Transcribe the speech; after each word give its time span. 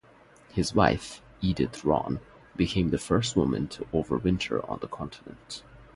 His 0.51 0.73
wife, 0.73 1.21
Edith 1.41 1.85
Ronne, 1.85 2.21
became 2.57 2.89
the 2.89 2.97
first 2.97 3.35
woman 3.35 3.67
to 3.67 3.85
overwinter 3.93 4.67
on 4.67 4.79
the 4.79 4.87
continent. 4.87 5.61